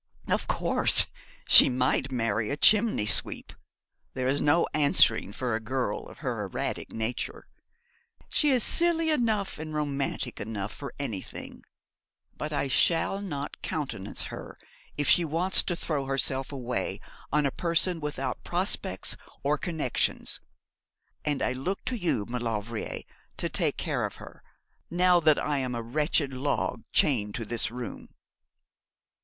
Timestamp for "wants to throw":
15.23-16.05